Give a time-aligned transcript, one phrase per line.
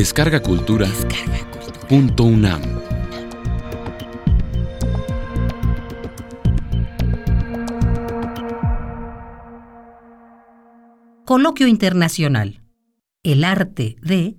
[0.00, 0.88] Descarga Cultura.
[1.86, 2.62] Punto UNAM.
[11.26, 12.62] Coloquio Internacional.
[13.22, 14.38] El arte de...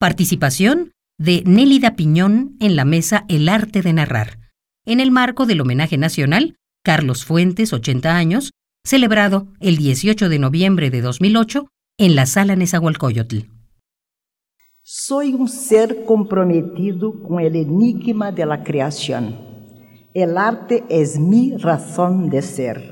[0.00, 4.40] Participación de Nélida Piñón en la mesa El arte de narrar,
[4.84, 8.50] en el marco del homenaje nacional Carlos Fuentes, 80 años,
[8.84, 13.61] celebrado el 18 de noviembre de 2008 en la Sala Nezahualcóyotl.
[14.84, 19.36] Soy un ser comprometido con el enigma de la creación.
[20.12, 22.82] El arte es mi razón de ser.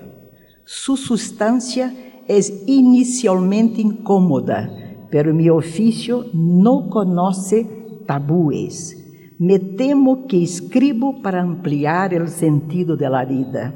[0.65, 1.93] Su sustancia
[2.29, 4.71] es inicialmente incómoda,
[5.11, 7.69] pero mi oficio no conoce
[8.07, 8.97] tabúes.
[9.41, 13.75] Me temo que escribo para ampliar el sentido de la vida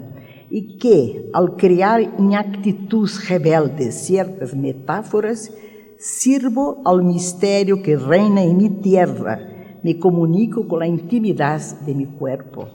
[0.53, 5.51] e que, ao criar em atitudes rebeldes certas metáforas,
[6.05, 9.41] sirvo ao mistério que reina em minha terra,
[9.83, 12.69] me comunico com a intimidade de meu corpo.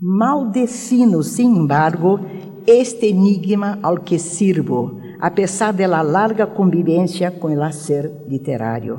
[0.00, 2.18] Mal defino, sin embargo,
[2.66, 8.98] este enigma ao que sirvo, a pesar de la larga convivência com o ser literário.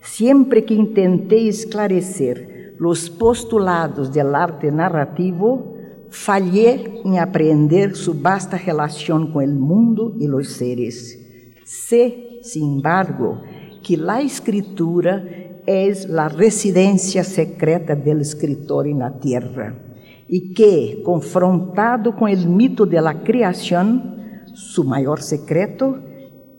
[0.00, 5.76] Sempre que tentei esclarecer os postulados del arte narrativo,
[6.08, 11.16] falhei em aprender su vasta relação com o mundo e os seres.
[11.64, 13.40] Sé, sin embargo,
[13.82, 15.24] que la escritura
[15.66, 19.74] é a residência secreta del escritor en la tierra
[20.28, 24.16] e que, confrontado com o mito de la creação,
[24.54, 25.98] su maior secreto,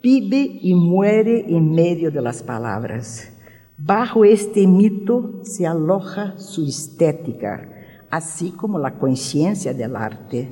[0.04, 3.32] vive e muere em meio de las palabras.
[3.78, 7.70] Bajo este mito se aloja su estética,
[8.10, 10.52] así como la conciencia del arte.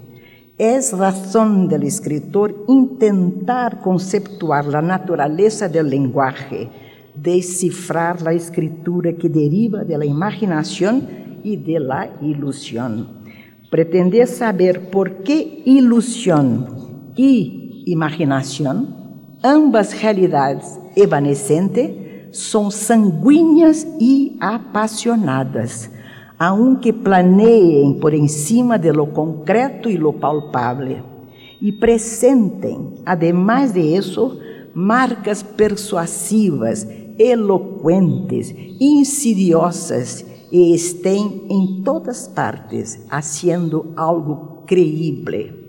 [0.60, 6.70] Es razón del escritor intentar conceptuar la naturaleza del lenguaje,
[7.16, 11.08] descifrar la escritura que deriva de la imaginación
[11.46, 13.08] y de la ilusión.
[13.72, 25.90] Pretender saber por qué ilusión y imaginación, ambas realidades evanescentes, son sanguíneas y apasionadas
[26.40, 31.04] aunque planeiem por encima de lo concreto e lo palpável
[31.62, 34.40] e presentem, además de isso,
[34.74, 45.69] marcas persuasivas, eloquentes, insidiosas e estén em todas partes, haciendo algo creíble.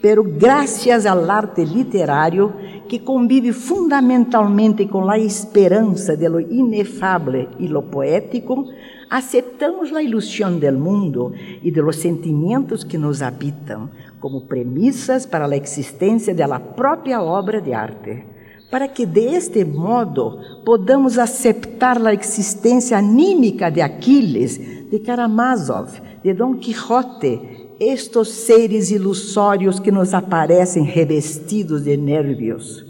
[0.00, 2.54] Pero graças ao arte literário
[2.88, 8.64] que convive fundamentalmente com a esperança de lo inefável e lo poético,
[9.10, 11.32] Aceitamos a ilusão do mundo
[11.62, 13.88] e de los sentimentos que nos habitam
[14.20, 18.26] como premissas para a existência da própria obra de arte,
[18.70, 24.58] para que de modo podamos aceitar a existência anímica de Aquiles,
[24.90, 25.88] de Karamazov,
[26.22, 32.84] de Don Quixote, estes seres ilusórios que nos aparecem revestidos de nervios.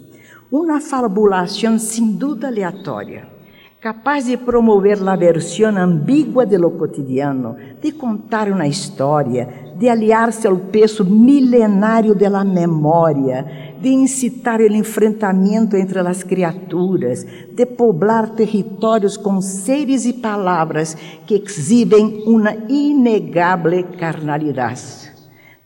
[0.50, 3.38] Uma fabulação sem dúvida aleatória
[3.80, 10.46] capaz de promover a versão ambígua de lo cotidiano, de contar uma história, de aliar-se
[10.46, 19.16] ao peso milenário da memória, de incitar o enfrentamento entre as criaturas, de poblar territórios
[19.16, 25.07] com seres e palavras que exibem uma inegável carnalidade.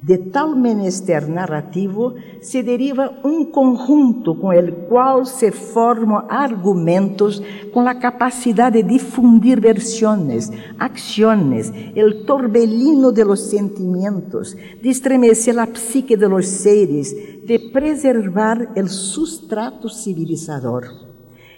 [0.03, 7.41] De tal menester narrativo se deriva um conjunto com o qual se formam argumentos
[7.73, 15.69] com a capacidade de difundir versões, acciones, el torbellino de los sentimentos, de estremecer a
[15.69, 17.15] psique de los seres,
[17.47, 21.13] de preservar el sustrato civilizador.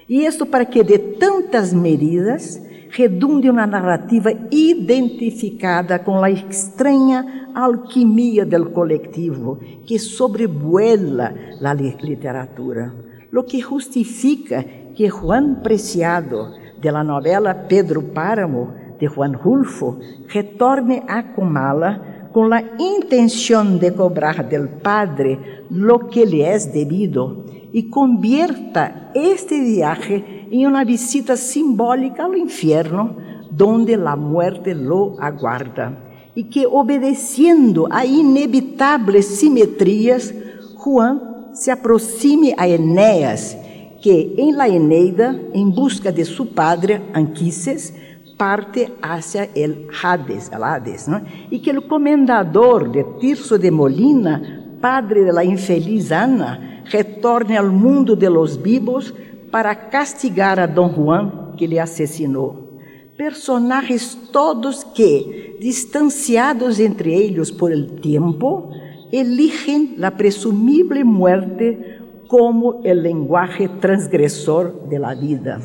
[0.07, 2.61] E isto para que de tantas medidas
[2.95, 12.95] redunde uma narrativa identificada com a estranha alquimia do coletivo que sobrevuela a literatura,
[13.35, 14.65] o que justifica
[14.95, 19.99] que Juan Preciado, de la novela Pedro Páramo, de Juan Rulfo,
[20.29, 27.45] retorne a Comala com a intenção de cobrar del Padre lo que lhe é debido
[27.75, 33.17] e convierta este viaje em uma visita simbólica ao inferno,
[33.51, 35.99] donde a morte lo aguarda,
[36.37, 40.33] e que, obedecendo a inevitáveis simetrias,
[40.77, 43.57] Juan se aproxime a Enéas,
[44.01, 47.93] que em la Eneida, em busca de su padre Anquises,
[48.37, 51.23] parte hacia el Hades, el Hades ¿no?
[51.51, 57.73] e que o comendador de Tirso de Molina, padre de la infeliz Ana, retorne ao
[57.73, 59.15] mundo de los vivos
[59.51, 62.77] para castigar a Dom Juan que lhe assassinou.
[63.17, 68.73] Personagens todos que, distanciados entre eles por el tempo,
[69.11, 75.63] eligen la presumible muerte como el lenguaje transgressor de la vida.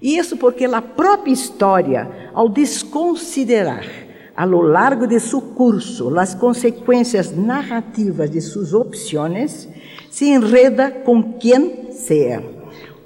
[0.00, 3.84] E isso porque a própria história, ao desconsiderar
[4.36, 9.68] a lo largo de seu curso as consequências narrativas de suas opções,
[10.10, 12.42] se enreda com quem seja.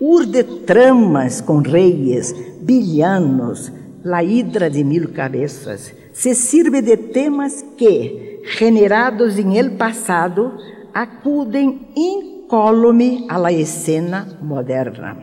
[0.00, 3.73] Urde tramas com reis, villanos,
[4.05, 5.93] la hidra de mil cabeças.
[6.12, 10.52] Se sirve de temas que, generados em el passado,
[10.93, 15.17] acudem incólume a la escena moderna.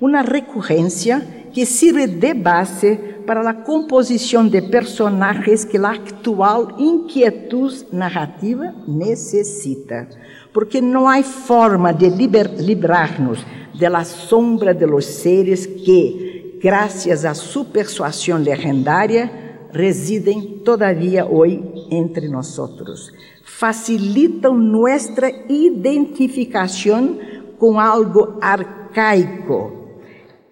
[0.00, 1.20] Uma recorrência
[1.52, 10.08] que sirve de base para a composição de personagens que a atual inquietud narrativa necessita.
[10.50, 13.44] Porque não há forma de livrar-nos
[13.78, 19.30] da sombra de los seres que, graças a sua persuasão legendária,
[19.74, 22.58] residem todavia hoje entre nós.
[23.44, 27.18] Facilitam nossa identificação
[27.58, 29.77] com algo arcaico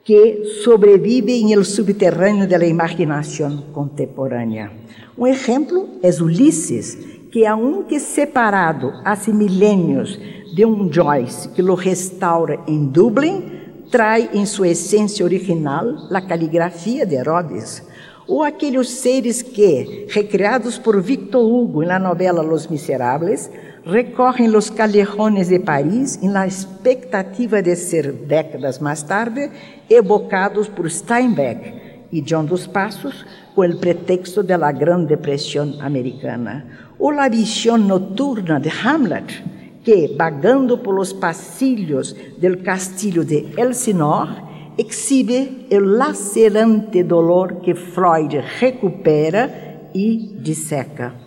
[0.07, 4.71] que sobrevive em el subterrâneo da imaginação contemporânea.
[5.19, 6.97] Um exemplo é Ulisses,
[7.33, 10.17] que aunque separado há milênios
[10.55, 13.51] de um Joyce que lo restaura em Dublin,
[13.91, 17.83] trai em sua essência original a caligrafia de Herodes.
[18.29, 23.51] Ou aqueles seres que, recriados por Victor Hugo na novela Los Miseráveis,
[23.87, 29.49] recorrem los callejones de Paris em la expectativa de ser décadas mais tarde
[29.89, 33.25] evocados por Steinbeck e John dos Passos
[33.55, 36.67] com o pretexto da la Gran Depressão americana.
[36.99, 39.45] Ou la visão noturna de Hamlet,
[39.85, 44.43] que, vagando pelos passilhos del castillo de Elsinore,
[44.77, 51.26] exhibe o lacerante dolor que Freud recupera e disseca.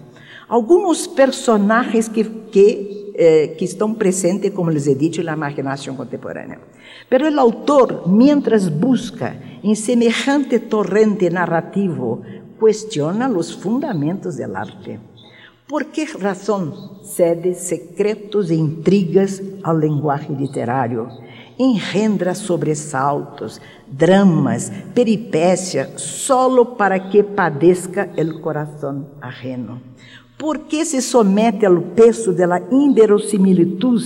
[0.50, 6.60] Alguns personagens que, que, eh, que estão presentes, como les he dicho, na imaginação contemporânea.
[7.08, 12.24] Pero o autor, mientras busca em semejante torrente narrativo,
[12.60, 15.00] questiona os fundamentos do arte.
[15.68, 21.08] Por que razão cede secretos e intrigas ao linguagem literário?
[21.60, 29.80] Engendra sobressaltos, dramas, peripécias, solo para que padeça o coração ajeno.
[30.40, 34.02] Por que se somete ao peso da inverosimilitud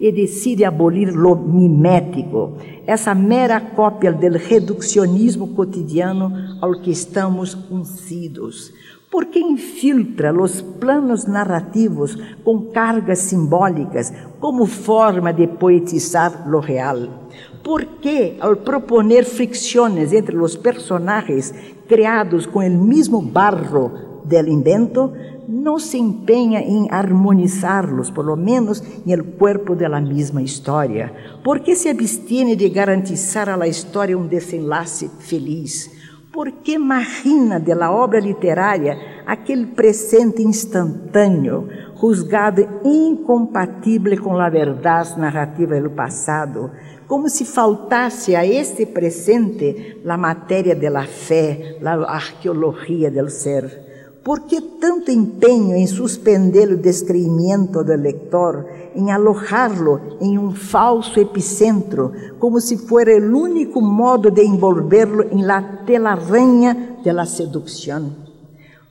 [0.00, 2.54] e decide abolir lo mimético,
[2.84, 8.74] essa mera cópia do reducionismo cotidiano ao que estamos uncidos?
[9.08, 17.28] Por que infiltra os planos narrativos com cargas simbólicas como forma de poetizar lo real?
[17.62, 21.54] Por que, ao proponer fricções entre os personagens
[21.86, 23.92] criados com o mesmo barro
[24.24, 25.12] del invento,
[25.48, 31.12] não se empenha em harmonizá-los, por lo menos no corpo da mesma história?
[31.44, 35.90] Por que se abstiene de garantizar a la história um desenlace feliz?
[36.32, 45.18] Por que margina de la obra literária aquele presente instantâneo, juzgado incompatível com a verdade
[45.18, 46.70] narrativa do passado,
[47.06, 53.95] como se faltasse a este presente a matéria da fé, a arqueologia do ser?
[54.26, 61.20] ¿Por que tanto empenho em suspender o descreimiento do lector, em alojarlo em um falso
[61.20, 68.16] epicentro, como se fuera o único modo de envolverlo em la telaraña de la seducción?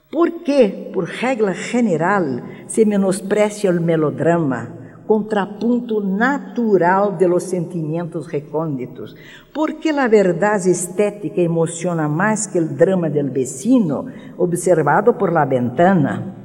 [0.10, 4.85] Por que, por regra general, se menosprecia o melodrama?
[5.06, 9.16] Contrapunto natural de los sentimentos recônditos,
[9.54, 14.06] porque a verdade estética emociona mais que o drama del vecino
[14.38, 16.36] observado por la ventana.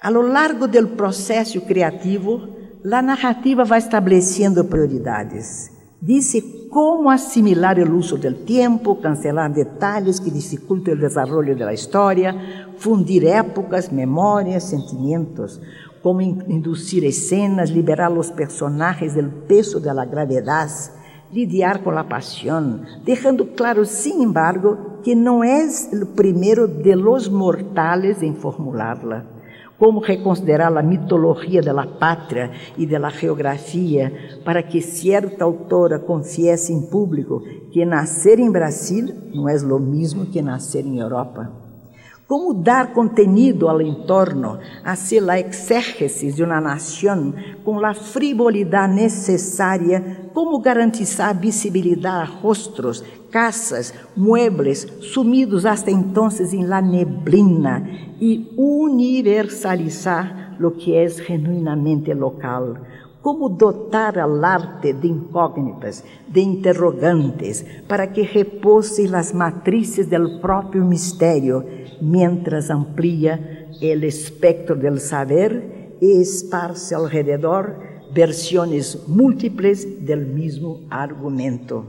[0.00, 2.48] A lo largo del processo criativo,
[2.84, 5.72] a narrativa vai estabelecendo prioridades.
[6.00, 12.34] Disse como assimilar o uso do tempo, cancelar detalhes que dificultam o desenvolvimento da história,
[12.76, 15.58] fundir épocas, memórias, sentimentos,
[16.04, 20.90] como inducir escenas, liberar os personagens do peso da gravidade,
[21.32, 27.26] lidiar com a paixão, deixando claro, sin embargo, que não é o primeiro de los
[27.26, 29.24] mortales em formulá-la.
[29.78, 34.12] Como reconsiderar a mitologia da pátria e da geografia
[34.44, 37.40] para que certa autora confiesse em público
[37.72, 41.63] que nascer em Brasil não é o mesmo que nascer em Europa?
[42.26, 44.58] Como dar contenido ao entorno,
[44.96, 53.04] ser a exérgesis de uma nação com a frivolidade necessária como garantizar visibilidade a rostros,
[53.30, 57.86] casas, muebles sumidos hasta entonces en la neblina
[58.18, 62.80] y universalizar lo que es genuinamente local.
[63.24, 70.84] Como dotar al arte de incógnitas, de interrogantes, para que repose las matrices del propio
[70.84, 71.64] misterio,
[72.02, 77.78] mientras amplía el espectro del saber y esparce alrededor
[78.14, 81.86] versiones múltiples del mismo argumento.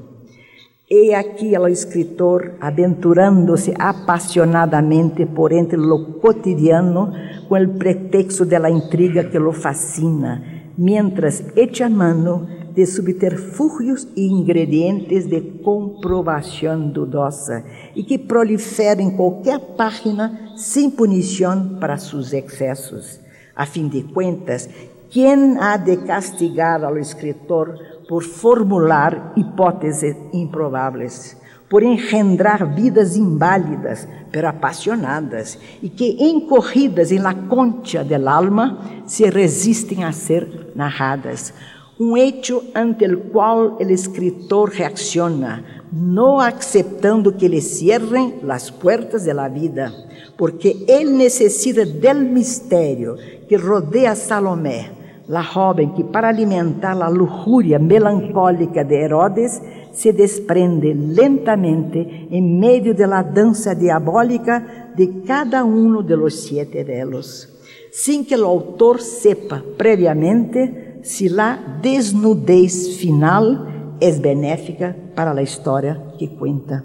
[0.88, 7.12] He aquí el escritor aventurándose apasionadamente por entre lo cotidiano
[7.50, 14.28] con el pretexto de la intriga que lo fascina mientras echa mano de subterfúgios e
[14.28, 17.64] ingredientes de comprovação dudosa
[17.96, 23.20] e que proliferam em qualquer página sem punição para seus excessos.
[23.56, 24.70] A fim de contas,
[25.10, 27.80] quem há de castigar ao escritor
[28.10, 31.38] por formular hipóteses improváveis?
[31.76, 39.30] Por engendrar vidas inválidas, pero apasionadas, e que, encorridas em la concha del alma, se
[39.30, 41.54] resistem a ser narradas.
[42.00, 49.26] Um hecho ante o qual o escritor reacciona, não acceptando que lhe cierren as portas
[49.26, 49.92] de la vida,
[50.38, 53.18] porque ele necessita del mistério
[53.50, 54.92] que rodeia Salomé,
[55.28, 59.62] la joven que para alimentar a lujuria melancólica de Herodes
[59.96, 66.84] se desprende lentamente em meio de la dança diabólica de cada um de los siete
[66.84, 67.48] velos,
[67.92, 73.68] sem que o autor sepa previamente se la desnudez final
[74.02, 76.84] é benéfica para a história que conta.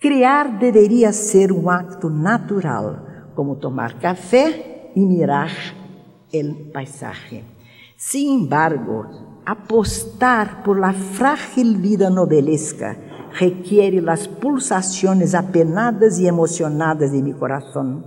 [0.00, 5.52] Criar deveria ser um acto natural, como tomar café e mirar
[6.34, 7.44] o paisaje.
[7.96, 12.96] Sin embargo, apostar por la frágil vida novelesca
[13.38, 18.04] requiere las pulsaciones apenadas y emocionadas de mi corazón.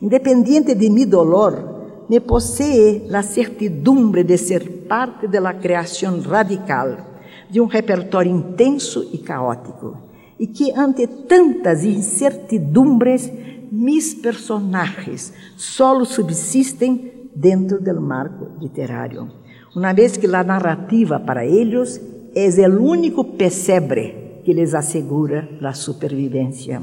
[0.00, 7.04] Independiente de mi dolor, me posee la certidumbre de ser parte de la creación radical
[7.52, 10.08] de un repertorio intenso y caótico,
[10.38, 13.30] y que ante tantas incertidumbres,
[13.70, 19.39] mis personajes solo subsisten dentro del marco literario
[19.74, 22.00] uma vez que a narrativa para eles
[22.34, 26.82] é o único pesebre que les assegura a supervivência.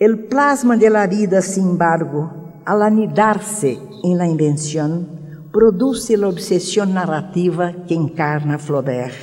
[0.00, 2.30] O plasma de la vida, sin embargo,
[2.64, 5.06] al anidarse en la invención,
[5.52, 9.14] produce la obsesión narrativa que encarna Flaubert.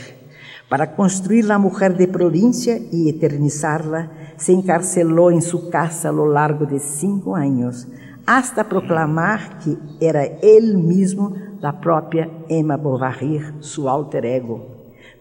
[0.69, 6.31] Para construir la mujer de provincia y eternizarla, se encarceló en su casa a lo
[6.31, 7.87] largo de cinco años,
[8.29, 14.61] hasta proclamar que era ele mesmo da própria Emma Bovary, seu alter ego.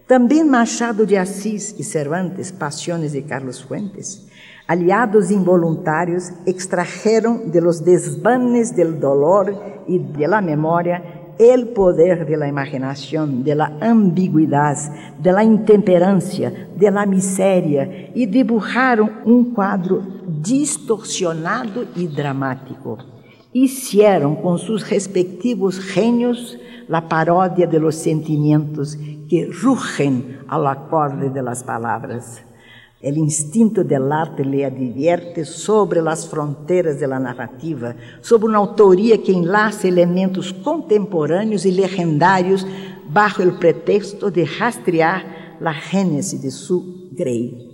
[0.07, 4.27] Também Machado de Assis e Cervantes, Passiones de Carlos Fuentes,
[4.67, 9.55] aliados involuntários, extrajeron de los desvanes del dolor
[9.87, 14.77] y de la memoria el poder de la imaginación, de la ambigüedad,
[15.17, 22.97] de la intemperancia, de la miseria y dibujaron un cuadro distorsionado y dramático.
[23.53, 26.57] Hicieron con sus respectivos genios
[26.89, 28.97] la parodia de los sentimientos
[29.29, 32.43] que rugen al acorde de las palabras.
[33.01, 39.23] El instinto del arte le advierte sobre las fronteras de la narrativa, sobre una autoría
[39.23, 42.67] que enlaza elementos contemporâneos y legendarios
[43.09, 47.71] bajo el pretexto de rastrear la génesis de su Grey.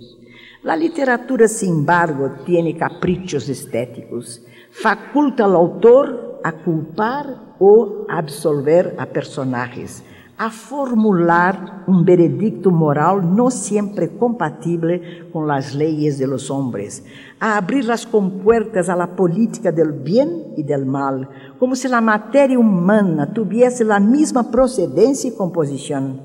[0.62, 4.42] La literatura, sin embargo, tiene caprichos estéticos.
[4.70, 10.04] Faculta al autor a culpar ou absolver a personagens
[10.38, 15.00] a formular um veredicto moral não sempre compatível
[15.32, 17.02] com as leis de los hombres,
[17.40, 21.26] a abrir as compuertas a la política del bien e del mal,
[21.58, 26.20] como se a matéria humana tuviese a mesma procedência e composição.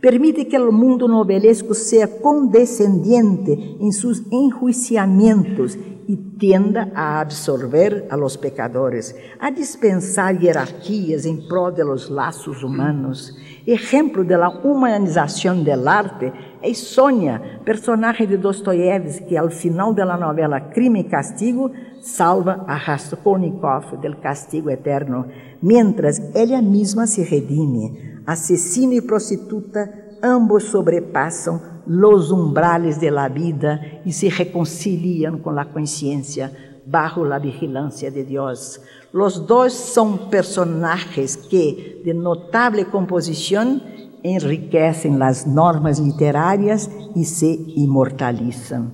[0.00, 5.76] Permite que o mundo novelesco seja condescendiente em seus enjuiciamentos
[6.08, 12.08] e tenda a absorver a los pecadores, a dispensar hierarquias em prol de los
[12.62, 13.36] humanos
[13.66, 16.32] Ejemplo de la humanización del arte
[16.62, 22.64] es Sonia, personaje de Dostoiévski, que al final de la novela Crime y Castigo salva
[22.68, 25.26] a Raskolnikov del castigo eterno,
[25.60, 28.20] mientras ella misma se redime.
[28.24, 35.66] Asesino y prostituta ambos sobrepasan los umbrales de la vida y se reconcilian con la
[35.66, 36.52] conciencia
[36.84, 38.80] bajo la vigilancia de Dios.
[39.12, 43.80] Los dos são personagens que, de notável composição,
[44.22, 48.90] enriquecem as normas literárias e se imortalizam.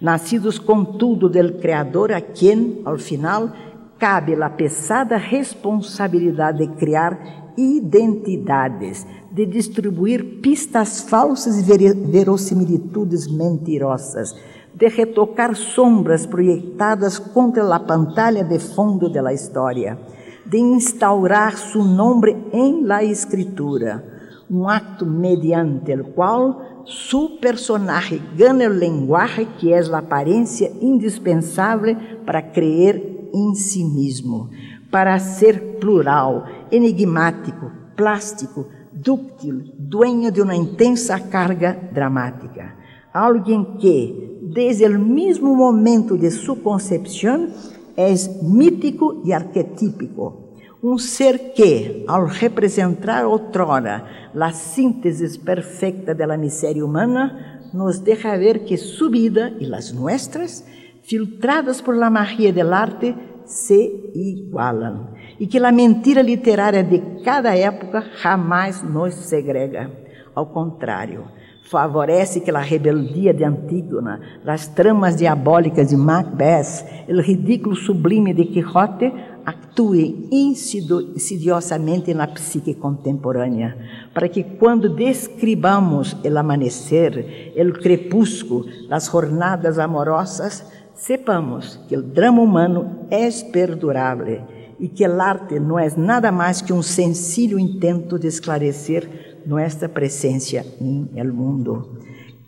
[0.00, 3.50] Nascidos, contudo, del Criador, a quem, ao final,
[3.98, 11.62] cabe a pesada responsabilidade de criar identidades, de distribuir pistas falsas e
[11.92, 14.32] verossimilitudes mentirosas,
[14.72, 19.98] de retocar sombras proyectadas contra a pantalla de fundo da história,
[20.46, 24.04] de instaurar su nome em la escritura,
[24.48, 31.96] um acto mediante el qual su personaje gana o lenguaje que é a aparência indispensável
[32.24, 34.48] para creer em si mesmo,
[34.92, 42.74] para ser plural, enigmático, plástico, dúctil, dueño de uma intensa carga dramática.
[43.12, 47.48] Alguém que, desde o mesmo momento de sua concepção,
[47.96, 50.44] é mítico e arquetípico.
[50.82, 58.64] Um ser que, ao representar outrora a síntese perfeita da miséria humana, nos deixa ver
[58.64, 60.64] que sua vida e as nossas,
[61.02, 63.14] filtradas por la magia del arte,
[63.46, 69.90] se igualam e que a mentira literária de cada época jamais nos segrega.
[70.34, 71.24] Ao contrário,
[71.64, 78.44] favorece que a rebeldia de Antígona, as tramas diabólicas de Macbeth, o ridículo sublime de
[78.44, 79.12] Quixote
[79.44, 83.76] actuem insidiosamente na psique contemporânea,
[84.12, 90.64] para que quando describamos o amanhecer, o crepúsculo, as jornadas amorosas,
[90.94, 94.42] sepamos que o drama humano é perdurável
[94.84, 99.88] e que o arte não é nada mais que um sencillo intento de esclarecer nossa
[99.88, 102.00] presença em el mundo.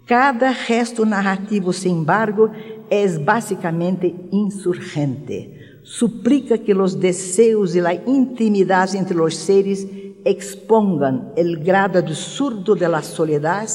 [0.07, 2.51] Cada gesto narrativo, sin embargo,
[2.91, 5.81] é basicamente insurgente.
[5.83, 9.89] Suplica que os desejos e a intimidade entre os seres
[10.23, 13.67] expongam o grado absurdo de la soledad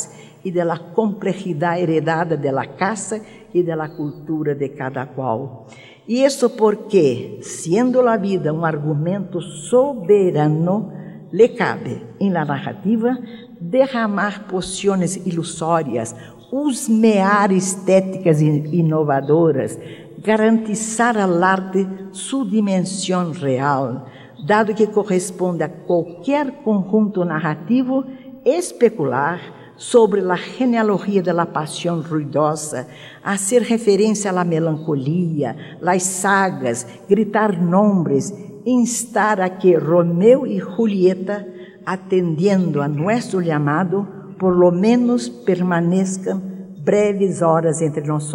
[0.45, 3.19] e de la complejidade heredada de la casa
[3.51, 5.65] e de la cultura de cada qual.
[6.07, 10.91] E isso porque, sendo a vida um argumento soberano,
[11.31, 13.17] lhe cabe, em la narrativa,
[13.59, 16.15] derramar poções ilusórias,
[16.51, 19.79] husmear estéticas inovadoras,
[20.19, 24.07] garantizar al arte sua dimensão real,
[24.45, 28.03] dado que corresponde a qualquer conjunto narrativo
[28.43, 29.39] especular
[29.81, 32.85] sobre a genealogia da paixão ruidosa,
[33.23, 38.31] hacer referência à melancolia, las sagas, gritar nomes,
[38.63, 41.47] instar a que Romeu e Julieta,
[41.83, 44.05] atendiendo a nosso chamado,
[44.37, 46.39] por lo menos permanezcan
[46.85, 48.31] breves horas entre nós,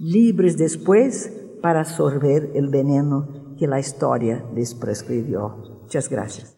[0.00, 1.30] livres depois
[1.60, 5.82] para absorver o veneno que a história les prescrevió.
[5.82, 6.57] Muchas gracias.